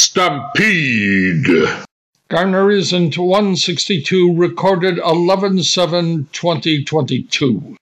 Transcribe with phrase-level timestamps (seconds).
[0.00, 1.84] Stampede.
[2.30, 7.76] Garner isn't 162 recorded 11 7 2022.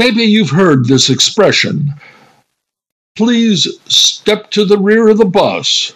[0.00, 1.92] Maybe you've heard this expression
[3.16, 5.92] please step to the rear of the bus.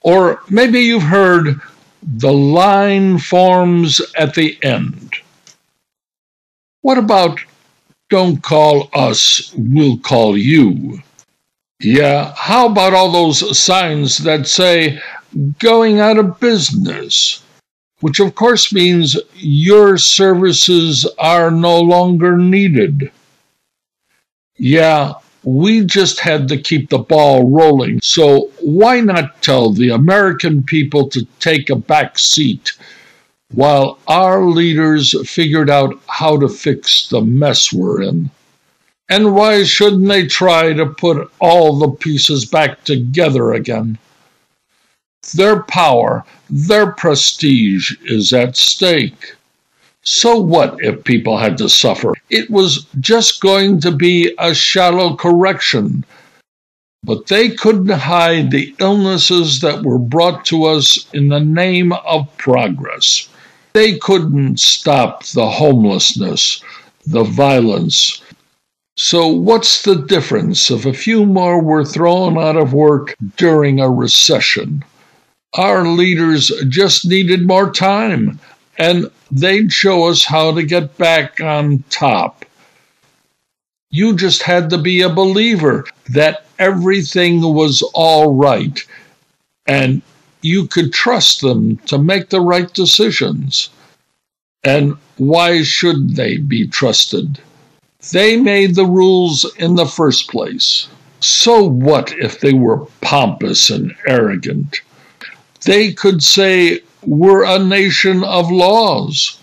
[0.00, 1.60] Or maybe you've heard
[2.02, 5.16] the line forms at the end.
[6.80, 7.38] What about
[8.08, 11.02] don't call us, we'll call you?
[11.80, 15.02] Yeah, how about all those signs that say
[15.58, 17.42] going out of business?
[18.00, 23.12] Which of course means your services are no longer needed.
[24.56, 28.00] Yeah, we just had to keep the ball rolling.
[28.02, 32.72] So why not tell the American people to take a back seat
[33.52, 38.30] while our leaders figured out how to fix the mess we're in?
[39.10, 43.98] And why shouldn't they try to put all the pieces back together again?
[45.34, 49.34] Their power, their prestige is at stake.
[50.04, 52.12] So what if people had to suffer?
[52.28, 56.04] It was just going to be a shallow correction.
[57.02, 62.34] But they couldn't hide the illnesses that were brought to us in the name of
[62.36, 63.28] progress.
[63.72, 66.62] They couldn't stop the homelessness,
[67.06, 68.22] the violence.
[68.96, 73.90] So, what's the difference if a few more were thrown out of work during a
[73.90, 74.84] recession?
[75.54, 78.38] Our leaders just needed more time
[78.78, 82.44] and they'd show us how to get back on top.
[83.90, 88.84] You just had to be a believer that everything was all right
[89.66, 90.02] and
[90.42, 93.70] you could trust them to make the right decisions.
[94.62, 97.40] And why should they be trusted?
[98.12, 100.88] They made the rules in the first place.
[101.20, 104.82] So what if they were pompous and arrogant?
[105.64, 109.38] They could say, were a nation of laws.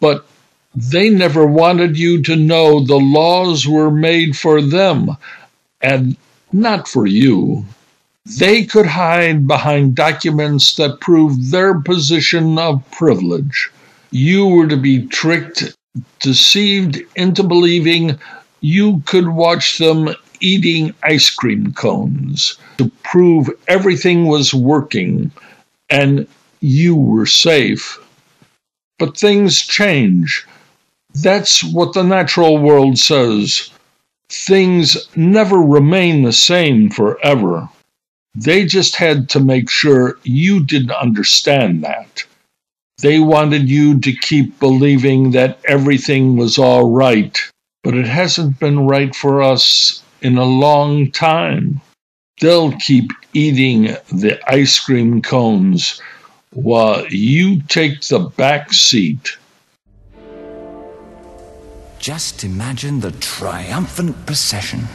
[0.00, 0.26] But
[0.74, 5.16] they never wanted you to know the laws were made for them
[5.80, 6.16] and
[6.52, 7.64] not for you.
[8.38, 13.70] They could hide behind documents that proved their position of privilege.
[14.10, 15.74] You were to be tricked
[16.20, 18.18] deceived into believing
[18.60, 20.08] you could watch them
[20.40, 25.30] eating ice cream cones to prove everything was working
[25.90, 26.26] and
[26.64, 27.98] you were safe.
[28.98, 30.46] But things change.
[31.12, 33.70] That's what the natural world says.
[34.30, 37.68] Things never remain the same forever.
[38.34, 42.24] They just had to make sure you didn't understand that.
[43.02, 47.38] They wanted you to keep believing that everything was all right,
[47.82, 51.82] but it hasn't been right for us in a long time.
[52.40, 56.00] They'll keep eating the ice cream cones
[56.54, 59.36] while you take the back seat.
[61.98, 64.86] Just imagine the triumphant procession.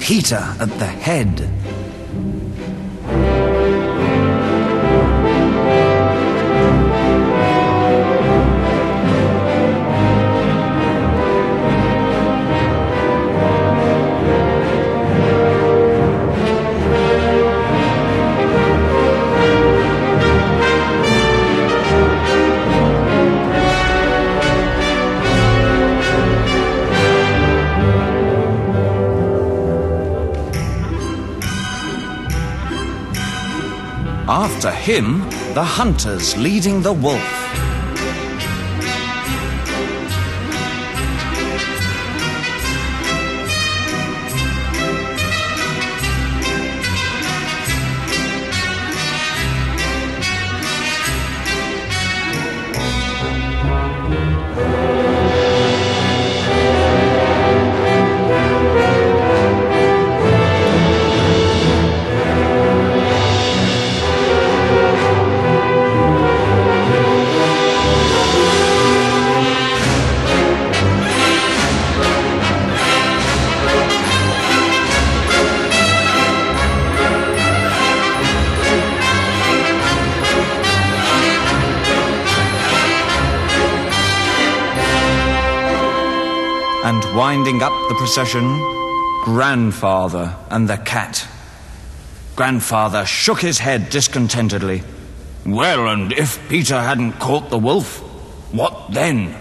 [0.00, 1.57] Peter at the head.
[34.30, 35.20] After him,
[35.54, 37.57] the hunters leading the wolf.
[87.38, 88.42] Winding up the procession,
[89.22, 91.24] Grandfather and the cat.
[92.34, 94.82] Grandfather shook his head discontentedly.
[95.46, 97.98] Well, and if Peter hadn't caught the wolf,
[98.52, 99.36] what then?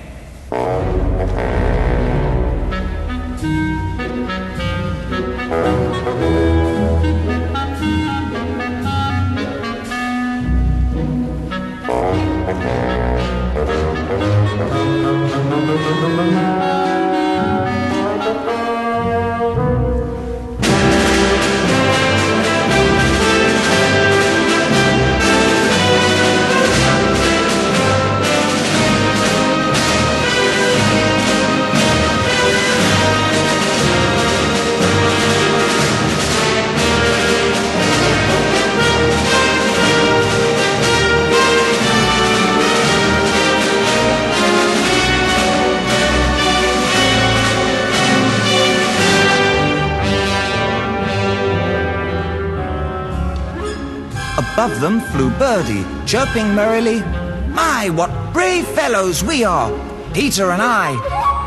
[54.57, 57.01] Above them flew Birdie, chirping merrily,
[57.49, 59.71] My, what brave fellows we are!
[60.15, 60.93] Peter and I,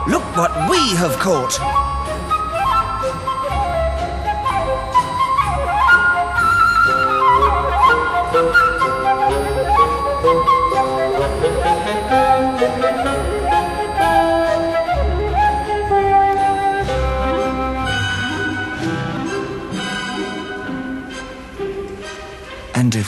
[0.06, 1.79] look what we have caught!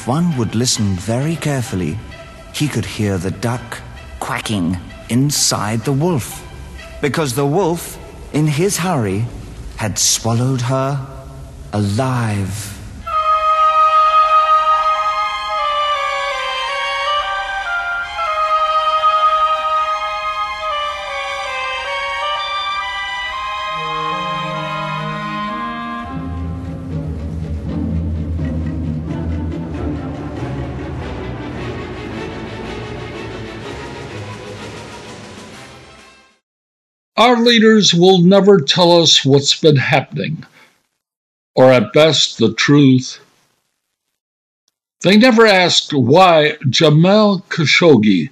[0.02, 1.97] If one would listen very carefully,
[2.52, 3.78] he could hear the duck
[4.18, 4.76] quacking
[5.11, 6.42] inside the wolf.
[7.00, 7.97] Because the wolf,
[8.32, 9.25] in his hurry,
[9.76, 10.99] had swallowed her
[11.73, 12.82] alive.
[37.43, 40.45] Leaders will never tell us what's been happening,
[41.55, 43.19] or at best, the truth.
[45.03, 48.31] They never asked why Jamal Khashoggi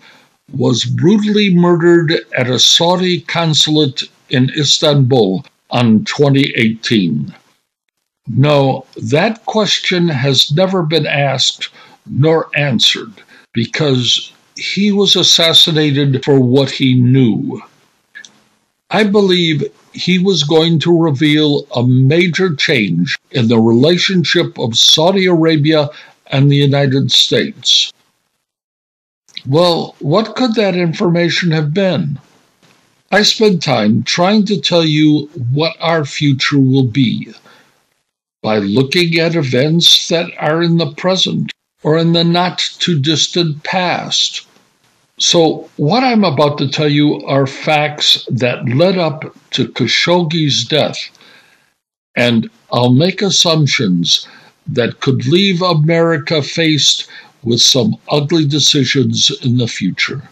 [0.52, 7.34] was brutally murdered at a Saudi consulate in Istanbul on 2018?
[8.28, 11.70] No, that question has never been asked
[12.06, 13.12] nor answered
[13.52, 17.62] because he was assassinated for what he knew.
[18.90, 25.26] I believe he was going to reveal a major change in the relationship of Saudi
[25.26, 25.90] Arabia
[26.26, 27.92] and the United States.
[29.46, 32.18] Well, what could that information have been?
[33.12, 37.32] I spend time trying to tell you what our future will be
[38.42, 43.62] by looking at events that are in the present or in the not too distant
[43.62, 44.46] past.
[45.20, 50.96] So, what I'm about to tell you are facts that led up to Khashoggi's death,
[52.16, 54.26] and I'll make assumptions
[54.66, 57.06] that could leave America faced
[57.42, 60.22] with some ugly decisions in the future.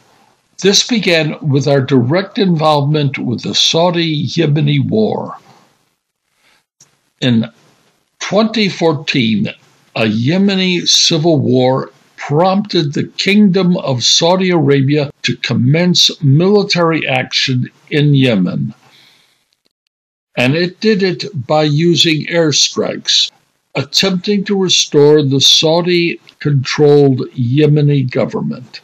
[0.63, 5.37] This began with our direct involvement with the Saudi Yemeni war.
[7.21, 7.43] In
[8.21, 9.49] 2014,
[9.97, 11.91] a Yemeni civil war
[12.29, 18.75] prompted the Kingdom of Saudi Arabia to commence military action in Yemen.
[20.37, 23.31] And it did it by using airstrikes,
[23.75, 28.83] attempting to restore the Saudi controlled Yemeni government.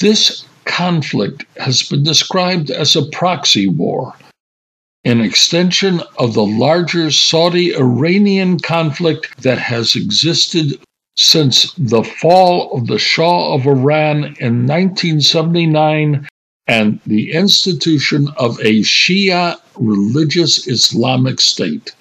[0.00, 4.14] This conflict has been described as a proxy war,
[5.04, 10.78] an extension of the larger Saudi Iranian conflict that has existed
[11.16, 16.28] since the fall of the Shah of Iran in 1979
[16.66, 21.92] and the institution of a Shia religious Islamic state.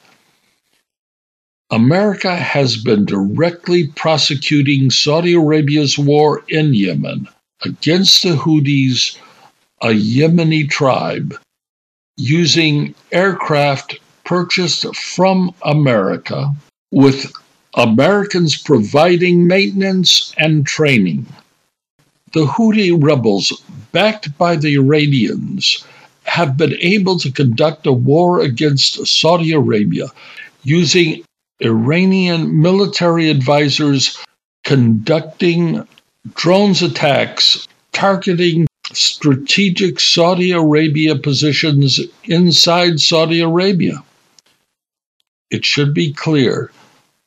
[1.72, 7.28] America has been directly prosecuting Saudi Arabia's war in Yemen
[7.64, 9.18] against the Houthis,
[9.82, 11.38] a Yemeni tribe,
[12.18, 16.54] using aircraft purchased from America
[16.92, 17.32] with
[17.76, 21.26] Americans providing maintenance and training.
[22.32, 25.84] The Houthi rebels, backed by the Iranians,
[26.24, 30.08] have been able to conduct a war against Saudi Arabia
[30.64, 31.24] using
[31.60, 34.18] Iranian military advisors
[34.64, 35.86] conducting
[36.34, 44.04] drones attacks targeting strategic Saudi Arabia positions inside Saudi Arabia.
[45.52, 46.72] It should be clear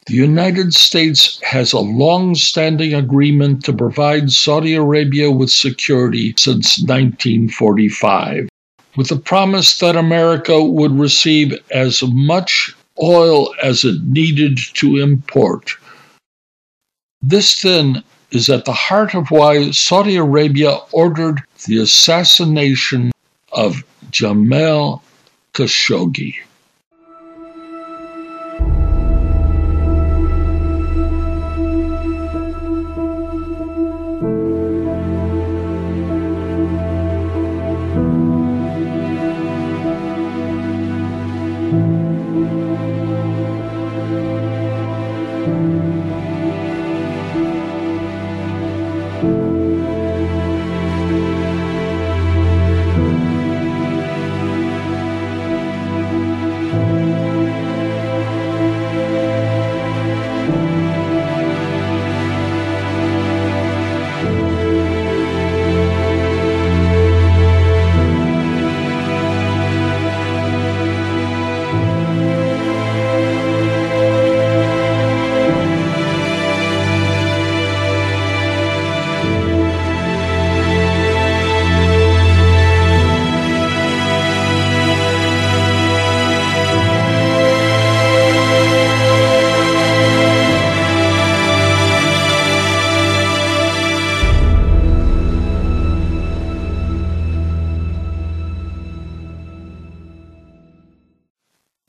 [0.09, 6.81] the United States has a long standing agreement to provide Saudi Arabia with security since
[6.81, 8.49] 1945,
[8.97, 15.73] with the promise that America would receive as much oil as it needed to import.
[17.21, 23.13] This then is at the heart of why Saudi Arabia ordered the assassination
[23.53, 25.03] of Jamal
[25.53, 26.37] Khashoggi.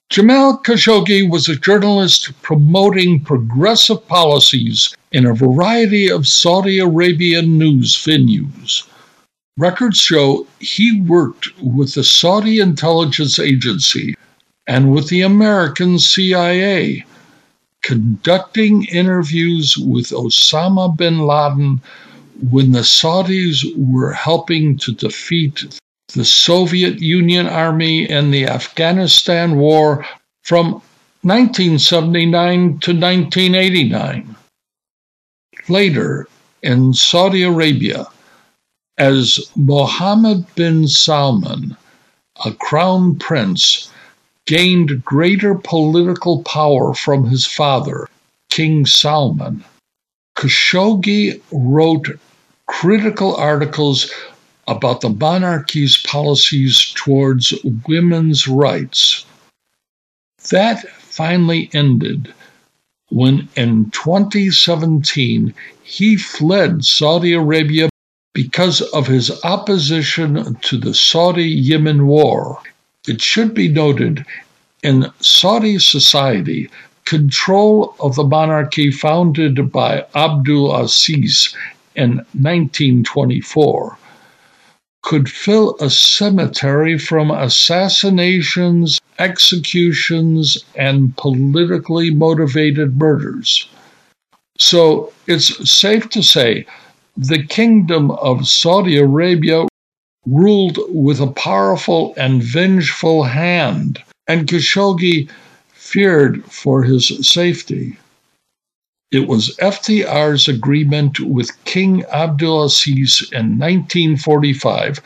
[0.09, 7.93] Jamal Khashoggi was a journalist promoting progressive policies in a variety of Saudi Arabian news
[7.93, 8.87] venues.
[9.55, 14.15] Records show he worked with the Saudi intelligence agency
[14.65, 17.05] and with the American CIA,
[17.83, 21.81] conducting interviews with Osama bin Laden
[22.49, 25.79] when the Saudis were helping to defeat
[26.13, 30.05] the Soviet Union Army in the Afghanistan War
[30.43, 30.81] from
[31.21, 34.35] 1979 to 1989.
[35.67, 36.27] Later,
[36.63, 38.07] in Saudi Arabia,
[38.97, 41.77] as Mohammed bin Salman,
[42.43, 43.91] a crown prince,
[44.47, 48.07] gained greater political power from his father,
[48.49, 49.63] King Salman.
[50.35, 52.07] Khashoggi wrote
[52.65, 54.11] critical articles
[54.69, 57.53] about the monarchy's policies towards
[57.87, 59.25] women's rights.
[60.51, 62.33] That finally ended
[63.09, 67.89] when in 2017 he fled Saudi Arabia
[68.33, 72.61] because of his opposition to the Saudi Yemen war.
[73.07, 74.23] It should be noted
[74.83, 76.69] in Saudi society,
[77.05, 81.55] control of the monarchy founded by Abdul Aziz
[81.95, 83.97] in 1924
[85.01, 93.67] could fill a cemetery from assassinations, executions, and politically motivated murders.
[94.57, 96.65] So it's safe to say
[97.15, 99.67] the kingdom of Saudi Arabia
[100.25, 105.29] ruled with a powerful and vengeful hand, and Khashoggi
[105.73, 107.97] feared for his safety.
[109.11, 115.01] It was FDR's agreement with King Abdulaziz in 1945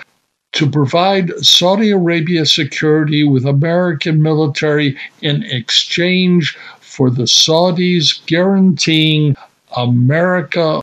[0.51, 9.37] to provide Saudi Arabia security with American military in exchange for the Saudis guaranteeing
[9.77, 10.81] America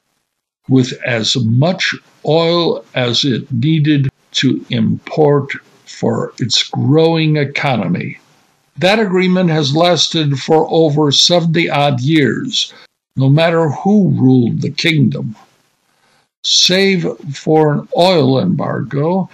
[0.71, 5.53] with as much oil as it needed to import
[5.85, 8.19] for its growing economy.
[8.79, 12.73] That agreement has lasted for over 70 odd years,
[13.21, 15.37] no matter who ruled the kingdom,
[16.43, 19.29] save for an oil embargo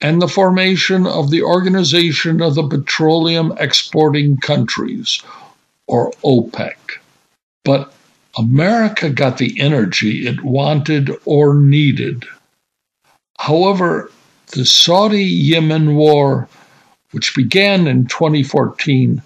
[0.00, 5.22] and the formation of the Organization of the Petroleum Exporting Countries,
[5.86, 6.76] or OPEC.
[7.64, 7.92] But
[8.38, 12.24] America got the energy it wanted or needed.
[13.38, 14.10] However,
[14.52, 16.48] the Saudi Yemen war,
[17.10, 19.22] which began in 2014,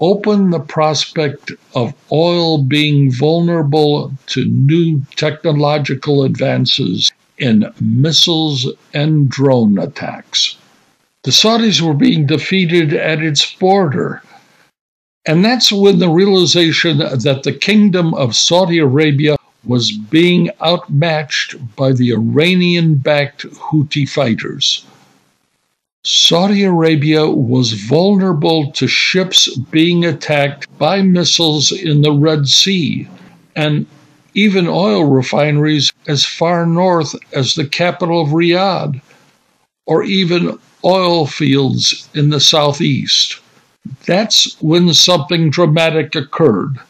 [0.00, 9.78] open the prospect of oil being vulnerable to new technological advances in missiles and drone
[9.78, 10.56] attacks.
[11.24, 14.22] The Saudis were being defeated at its border.
[15.26, 21.92] And that's when the realization that the kingdom of Saudi Arabia was being outmatched by
[21.92, 24.86] the Iranian backed Houthi fighters.
[26.10, 33.06] Saudi Arabia was vulnerable to ships being attacked by missiles in the Red Sea
[33.54, 33.84] and
[34.32, 39.02] even oil refineries as far north as the capital of Riyadh,
[39.86, 43.38] or even oil fields in the southeast.
[44.06, 46.80] That's when something dramatic occurred.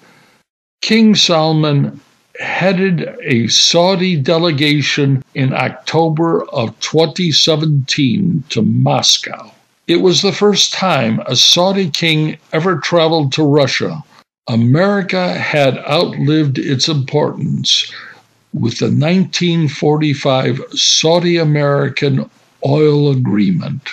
[0.80, 2.00] King Salman
[2.38, 9.52] headed a Saudi delegation in October of 2017 to Moscow.
[9.86, 14.02] It was the first time a Saudi king ever traveled to Russia.
[14.48, 17.92] America had outlived its importance
[18.52, 22.28] with the 1945 Saudi American
[22.66, 23.88] Oil Agreement.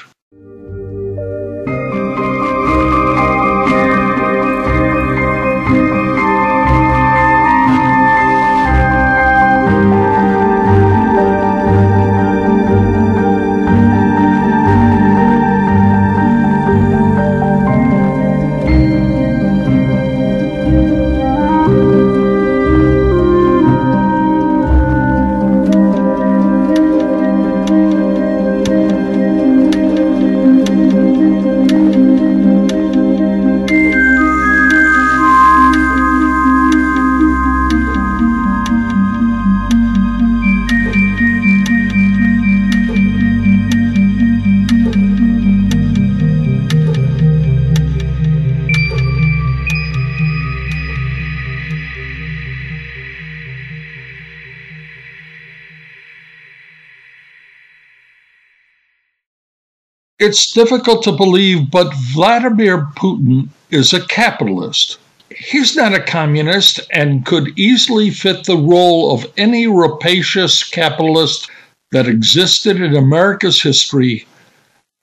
[60.25, 64.97] It's difficult to believe, but Vladimir Putin is a capitalist.
[65.29, 71.47] He's not a communist and could easily fit the role of any rapacious capitalist
[71.91, 74.25] that existed in America's history,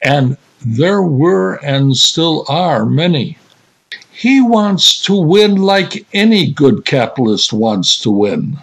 [0.03, 3.39] and there were and still are many.
[4.11, 8.59] He wants to win like any good capitalist wants to win.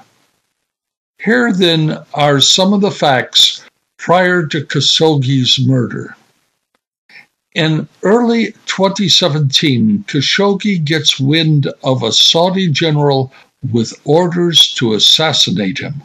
[1.20, 3.64] Here, then, are some of the facts
[3.98, 6.18] prior to Khashoggi's murder.
[7.56, 13.34] In early 2017, Khashoggi gets wind of a Saudi general
[13.72, 16.04] with orders to assassinate him.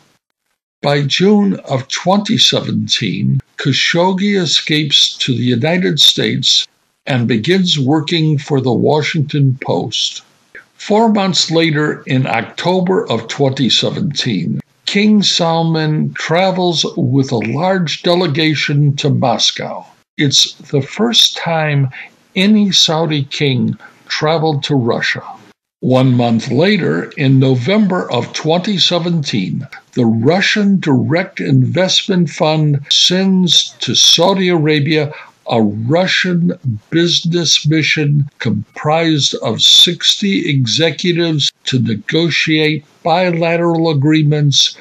[0.81, 6.67] By June of 2017, Khashoggi escapes to the United States
[7.05, 10.23] and begins working for the Washington Post.
[10.77, 19.11] Four months later, in October of 2017, King Salman travels with a large delegation to
[19.11, 19.85] Moscow.
[20.17, 21.89] It's the first time
[22.37, 25.25] any Saudi king traveled to Russia.
[25.81, 34.49] One month later, in November of 2017, the Russian Direct Investment Fund sends to Saudi
[34.51, 35.13] Arabia
[35.51, 36.53] a Russian
[36.91, 44.79] business mission comprised of 60 executives to negotiate bilateral agreements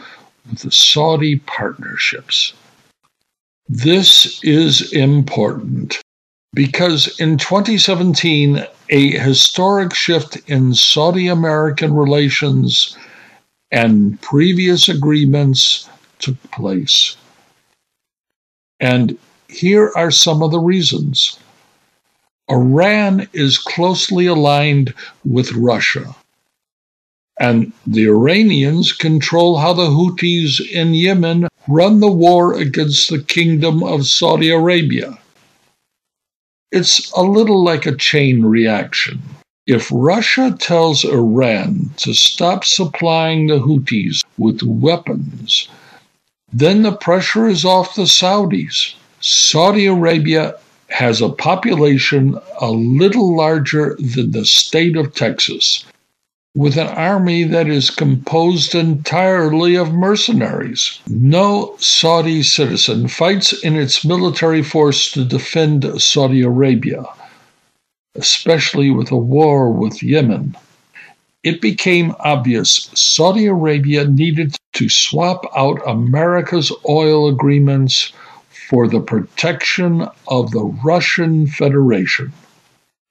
[0.47, 2.53] with the Saudi partnerships.
[3.69, 6.01] This is important
[6.53, 12.97] because in 2017, a historic shift in Saudi American relations
[13.71, 17.15] and previous agreements took place.
[18.79, 21.39] And here are some of the reasons.
[22.49, 26.13] Iran is closely aligned with Russia,
[27.39, 33.83] and the Iranians control how the Houthis in Yemen run the war against the Kingdom
[33.83, 35.17] of Saudi Arabia.
[36.71, 39.21] It's a little like a chain reaction.
[39.65, 45.69] If Russia tells Iran to stop supplying the Houthis with weapons,
[46.51, 48.95] then the pressure is off the Saudis.
[49.21, 50.55] Saudi Arabia
[50.89, 55.85] has a population a little larger than the state of Texas,
[56.55, 60.99] with an army that is composed entirely of mercenaries.
[61.07, 67.05] No Saudi citizen fights in its military force to defend Saudi Arabia,
[68.13, 70.55] especially with a war with Yemen.
[71.43, 78.13] It became obvious Saudi Arabia needed to swap out America's oil agreements
[78.69, 82.31] for the protection of the Russian Federation.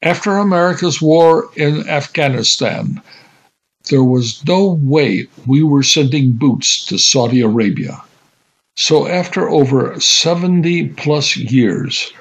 [0.01, 3.03] After America's war in Afghanistan,
[3.91, 8.03] there was no way we were sending boots to Saudi Arabia.
[8.77, 12.13] So, after over 70 plus years,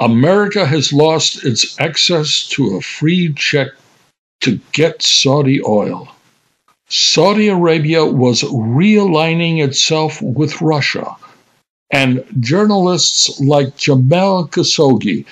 [0.00, 3.68] America has lost its access to a free check
[4.40, 6.08] to get Saudi oil.
[6.88, 11.16] Saudi Arabia was realigning itself with Russia,
[11.90, 15.24] and journalists like Jamal Khashoggi,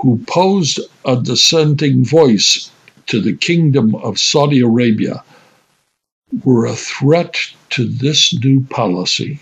[0.00, 2.71] who posed a dissenting voice
[3.06, 5.22] to the kingdom of Saudi Arabia
[6.44, 7.36] were a threat
[7.70, 9.38] to this new policy.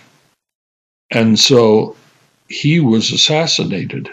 [1.11, 1.97] And so
[2.49, 4.09] he was assassinated.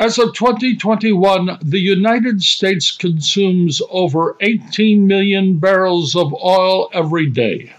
[0.00, 7.74] As of 2021, the United States consumes over 18 million barrels of oil every day.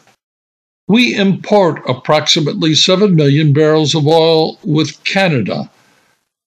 [0.88, 5.72] We import approximately 7 million barrels of oil with Canada,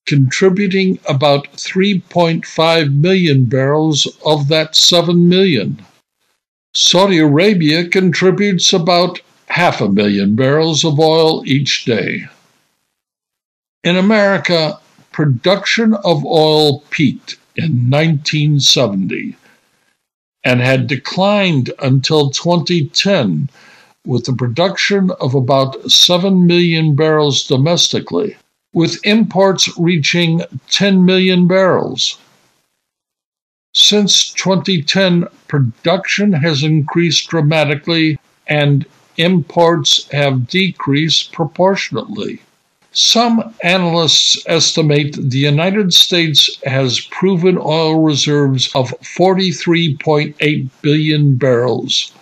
[0.06, 5.84] contributing about 3.5 million barrels of that 7 million.
[6.72, 12.28] Saudi Arabia contributes about half a million barrels of oil each day.
[13.82, 14.78] In America,
[15.14, 19.36] production of oil peaked in 1970
[20.42, 23.48] and had declined until 2010
[24.04, 28.36] with the production of about 7 million barrels domestically,
[28.72, 32.18] with imports reaching 10 million barrels.
[33.72, 38.84] Since 2010, production has increased dramatically and
[39.16, 42.40] imports have decreased proportionately.
[42.96, 52.12] Some analysts estimate the United States has proven oil reserves of 43.8 billion barrels.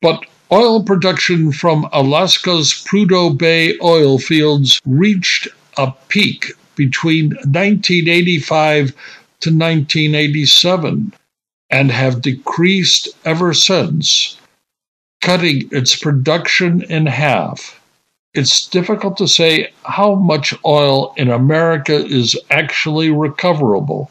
[0.00, 8.88] But oil production from Alaska's Prudhoe Bay oil fields reached a peak between 1985
[9.40, 11.12] to 1987
[11.68, 14.38] and have decreased ever since,
[15.20, 17.78] cutting its production in half
[18.34, 24.10] it's difficult to say how much oil in America is actually recoverable.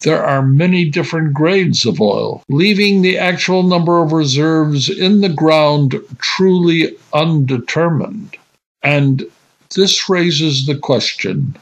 [0.00, 5.28] There are many different grades of oil, leaving the actual number of reserves in the
[5.28, 8.34] ground truly undetermined.
[8.82, 9.26] And
[9.74, 11.54] this raises the question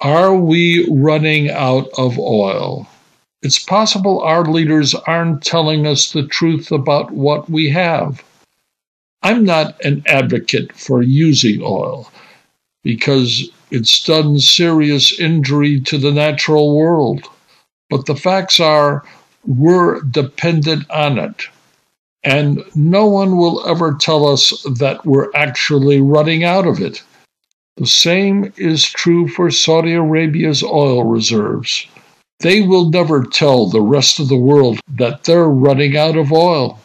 [0.00, 2.88] Are we running out of oil?
[3.42, 8.24] It's possible our leaders aren't telling us the truth about what we have.
[9.22, 12.10] I'm not an advocate for using oil
[12.82, 17.24] because it's done serious injury to the natural world.
[17.90, 19.04] But the facts are
[19.46, 21.44] we're dependent on it.
[22.22, 27.02] And no one will ever tell us that we're actually running out of it.
[27.76, 31.86] The same is true for Saudi Arabia's oil reserves.
[32.40, 36.78] They will never tell the rest of the world that they're running out of oil.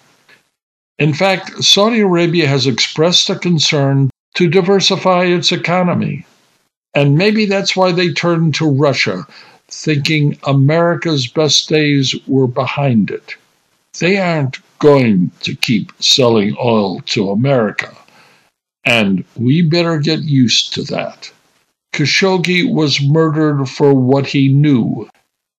[0.97, 6.25] In fact, Saudi Arabia has expressed a concern to diversify its economy.
[6.93, 9.27] And maybe that's why they turned to Russia,
[9.67, 13.35] thinking America's best days were behind it.
[13.99, 17.95] They aren't going to keep selling oil to America.
[18.85, 21.31] And we better get used to that.
[21.93, 25.09] Khashoggi was murdered for what he knew,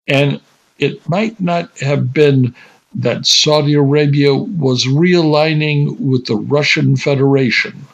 [0.06, 0.40] and
[0.78, 2.54] it might not have been
[2.96, 7.86] that Saudi Arabia was realigning with the Russian Federation.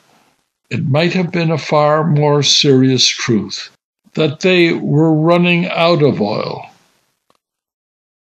[0.70, 3.70] It might have been a far more serious truth
[4.14, 6.64] that they were running out of oil.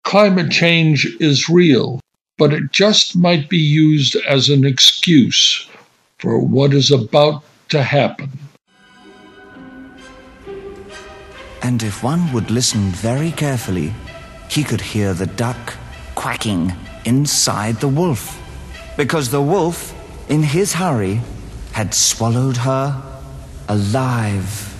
[0.05, 1.99] Climate change is real,
[2.37, 5.67] but it just might be used as an excuse
[6.19, 8.29] for what is about to happen.
[11.63, 13.93] And if one would listen very carefully,
[14.49, 15.75] he could hear the duck
[16.21, 16.71] quacking
[17.05, 18.39] inside the wolf,
[18.95, 19.91] because the wolf,
[20.29, 21.19] in his hurry,
[21.71, 23.01] had swallowed her
[23.67, 24.70] alive.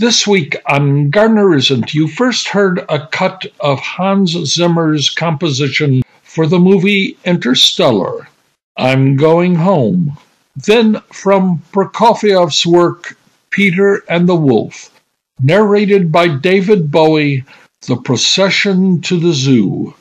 [0.00, 6.46] This week on Garner Isn't, you first heard a cut of Hans Zimmer's composition for
[6.46, 8.26] the movie Interstellar,
[8.78, 10.16] I'm Going Home.
[10.56, 13.18] Then from Prokofiev's work,
[13.50, 14.88] Peter and the Wolf,
[15.42, 17.44] narrated by David Bowie,
[17.82, 19.94] The Procession to the Zoo,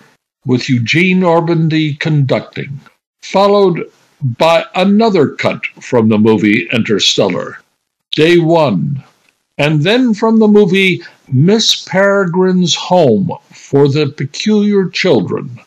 [0.46, 2.80] with Eugene Ormandy conducting,
[3.22, 3.92] followed
[4.38, 7.60] by another cut from the movie Interstellar,
[8.14, 9.04] Day One
[9.60, 15.60] and then from the movie Miss Peregrine's Home for the Peculiar Children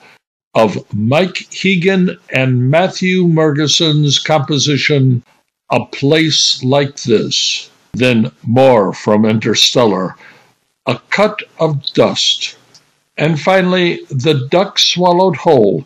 [0.54, 5.22] of Mike Higham and Matthew Margeson's composition
[5.70, 7.70] A Place Like This.
[7.92, 10.16] Then more from Interstellar,
[10.86, 12.56] A Cut of Dust.
[13.18, 15.84] And finally, The Duck Swallowed Whole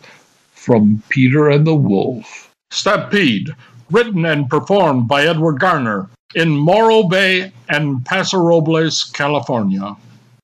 [0.53, 2.49] from Peter and the Wolf.
[2.71, 3.49] Stampede,
[3.91, 9.95] written and performed by Edward Garner in Morro Bay and Paso Robles, California.